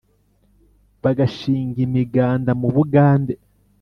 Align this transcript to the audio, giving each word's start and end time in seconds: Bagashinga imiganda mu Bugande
Bagashinga 1.03 1.79
imiganda 1.87 2.51
mu 2.61 2.67
Bugande 2.75 3.33